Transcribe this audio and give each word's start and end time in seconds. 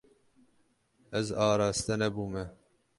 Ez 1.19 1.27
araste 1.45 1.93
nebûme. 2.01 2.45